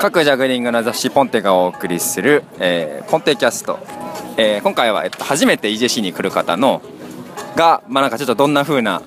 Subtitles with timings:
[0.00, 3.78] 各ジャグリングの雑誌ポンテがお送りする、えー、ポンテキャスト、
[4.36, 6.82] えー、今回は、えっと、初めて EJC に来る方の
[7.56, 9.02] が、まあ、なんかちょっとどんな風な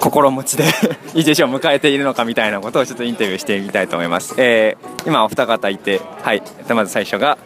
[0.00, 0.64] 心持ちで
[1.14, 6.42] EJC を迎えているのかみたいなことをちょっとインタビューしてみたいと思います、えー、今お二方いてはい。
[6.68, 7.38] まず最初が？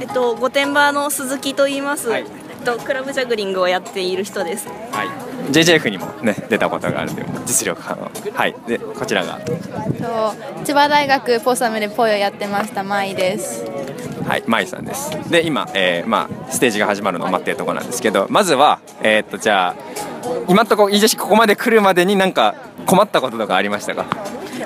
[0.00, 4.68] えっと御殿場の鈴木と言います、はい、えっとクラブジャグリングをやっている人です。
[4.68, 4.87] はい
[5.50, 8.36] JJF にもね出たことがあるという実力派の。
[8.36, 8.54] はい。
[8.66, 9.38] でこちらが。
[10.64, 13.64] 千葉大学ポーサムでポイやってましたマイです。
[14.26, 15.10] はいマイさんです。
[15.30, 19.74] で今、えー、まあステージが始まるのを待ってるところなんですけどまずはえー、っとじゃあ
[20.48, 22.54] 今のところ EJC ここまで来るまでになんか
[22.86, 24.06] 困ったこととかありましたか？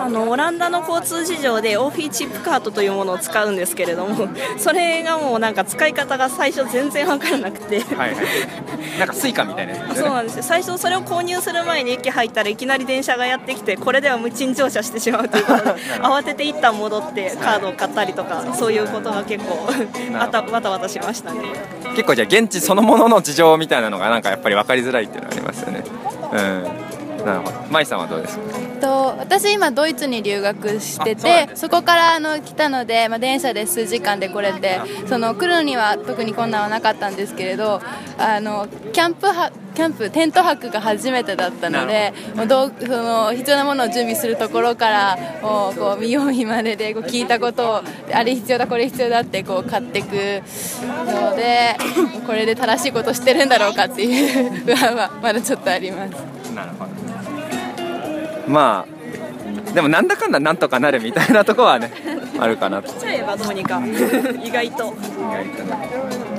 [0.00, 7.80] あのオランダの交通事情で OV-chipkaart というものを使うんですけれども それがもうなんか使い方が最初全然分からなくて。
[7.80, 10.42] はい、はい、なんか Suica みたいなやつ、 ね、そうなんですよ。
[10.42, 15.70] 最初それを購入する前に駅入ったらいきなり電車がやってきてこれでは無賃乗車してしまうということで
[16.02, 19.68] 慌てて一旦戻ってカードを買ったりとかそういうことが結構
[20.18, 21.40] あたわたわたしましたね。
[21.96, 25.82] 結構じゃあ現地そのものの事情みたいなのがなんかやっぱり分かりづらいっていうのはありますよね。
[26.32, 27.26] うん。
[27.26, 27.52] なるほど。
[27.70, 28.67] 舞さんはどうですか？
[28.78, 37.80] と私今ドイツに留学しててそこからあの来たので、まあ、電車で数時間で来れてその来るには特に困難はなかったんですけれど
[38.18, 47.82] あのキャンプはキャンプテント泊が初めてだったのでもうどうその必要なものを準備するところからもうこう見よう見まねでこう聞いたことを
[48.12, 50.14] あれ必要だこれ必要だってこう買っていく
[50.84, 51.76] ので
[52.26, 56.10] これで正しいことしてるんだろうかっていう不安はまだちょっとあります。
[56.52, 57.57] なるほど
[58.48, 61.92] まあでもなんだかんだなんとかなるみたいなとこはね
[62.38, 62.92] あるかなと。
[62.92, 63.80] 来ちゃえばどうにか。
[64.42, 64.92] 意外と。
[64.94, 65.88] 意外とね。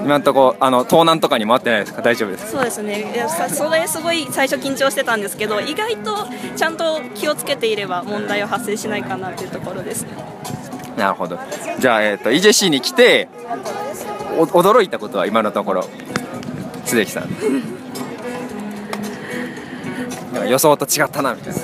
[0.04, 2.02] 今のとこあの盗難とかにもあってないですか？
[2.02, 3.12] 大丈夫ですそうですね。
[3.14, 10.06] いやそれすごい最初緊張してたんですけど意外とちゃんと気をつけていれば問題は発生しないかなというところです
[10.98, 11.38] なるほど。
[11.80, 13.28] じゃあ、えーと、EJC に来て
[14.38, 15.86] 驚いたことは今のところ。
[16.86, 17.30] 鈴木さん。
[20.50, 21.60] 予想と違ったなみたいな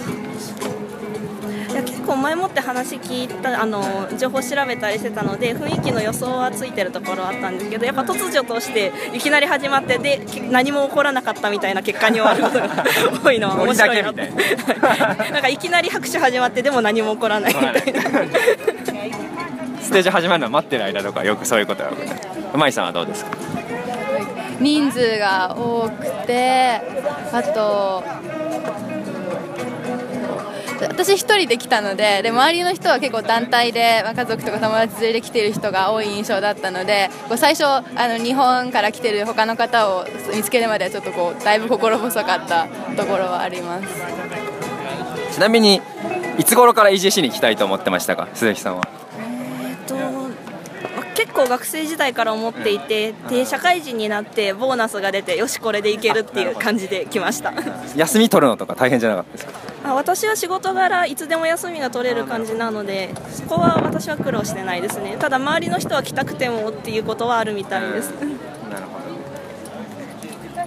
[2.06, 3.84] 構前もって話聞いたあの
[4.18, 12.86] 情報調べたりしてたので雰囲気の予想はついてるところはあったんですけどやっぱ突如としていきなり始まってで何も起こらなかったみたいな結果に終わることが
[13.24, 14.22] 多いのは面白いなって
[15.32, 15.40] な。
[15.40, 18.02] んかいきなり拍手始まってでも何も起こらないみたいな。
[19.82, 23.32] ステージ始まるの待ってる間とかよくそういうことが多くて舞さんはどうですか？
[24.60, 26.82] 人数が多くて
[27.32, 28.04] あと
[30.82, 40.06] 私1人で来たのでで周りの人は結構団体で、まあ、家族とか友達連れて来てる人が多い印象だったのでこう最初あの日本から来てる他の方を
[40.36, 43.88] 見つけるまではちょっとこうだいぶ心細かったところはあります。
[45.34, 45.82] ちなみに
[46.38, 48.28] いつ頃から EJC に行きたいと思ってましたか？
[48.34, 48.88] 鈴木さんは。
[51.46, 57.54] 結構学生時代から思っていてで社会人になってボーナスが出てよしこれでいけるっていう感じで来ました。
[57.96, 59.94] 休み取るのとか大変じゃなかったですか？
[59.94, 65.18] 私は仕事柄いつでも休みが取れる感じなのでそこは私は苦労してないですね。
[65.20, 68.10] ただ周りの人は来たくてもっていうことはあるみたいです。
[68.10, 68.22] な
[68.80, 69.00] るほ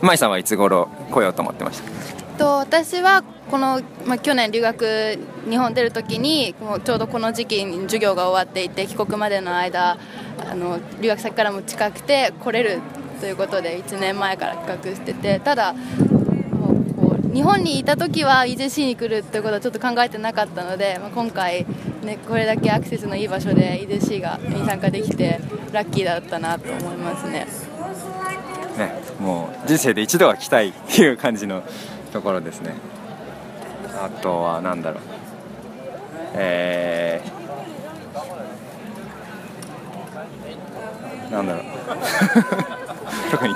[0.00, 0.06] ど。
[0.06, 1.90] 舞さんはいつ頃来ようと思ってました？
[2.38, 5.18] と私はこの、まあ、去年留学
[5.50, 6.54] 日本出るときに
[6.84, 9.98] ちょうどこの時期に授業が終わっていて帰国までの間
[10.48, 12.80] あの留学先からも近くて来れる
[13.20, 15.74] ということで1年前から企画しててただ
[17.34, 21.66] 日本にいた時は EJC に来るということはちょっと考えてなかったので、まあ、今回、
[22.02, 25.40] ね、これだけアクセスのいい場所で EJC がに参加できて
[25.72, 27.46] ラッキーだったなと思いますね。
[28.78, 31.62] ねもう人生で一度は来たいっていう感じの
[32.08, 32.74] ところですね。
[34.02, 35.00] あとは何だろう。
[36.34, 41.62] えー、なんだろう。
[43.30, 43.54] 特に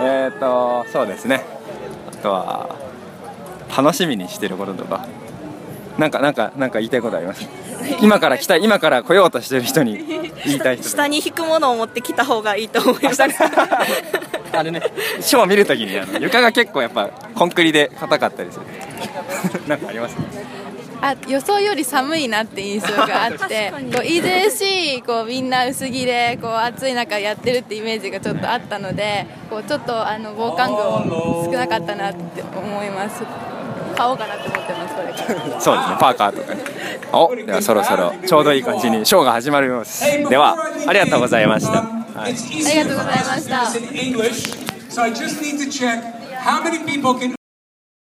[0.00, 1.44] えっとそうですね。
[2.12, 2.76] あとは
[3.76, 5.06] 楽しみにしてることとか。
[5.98, 7.44] なんかなんかなんか言いたいことあります？
[8.00, 13.22] 今から来たい今から来ようとしてる人に言いたい人下に引くものを持ってきた方がいいと思います
[14.52, 14.80] あれね
[15.20, 18.66] ショーを見るときにあの床が結構やっぱコンクリで硬かったりする。
[19.68, 20.16] なんかあります？
[21.00, 30.74] あ予想より寒いなって印象があって こう EJC こうみんな薄着でこう暑い中やってるってイメージがちょっとあったのでこうちょっとあの防寒具
[31.08, 33.22] も少なかったなって思います。
[33.96, 35.18] 買おうかなって思ってますこれか
[35.54, 35.60] ら。
[35.60, 36.60] そうですねパーカーとかね。
[37.12, 40.04] おではそろそろちょうどいい感じにショーが始まるようです。
[40.28, 40.56] では
[40.86, 41.84] ありがとうございました、
[42.18, 43.66] はい、ありがとうございました